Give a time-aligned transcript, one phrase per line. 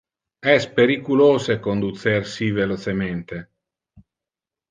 [0.53, 3.43] Es periculose conducer si velocemente.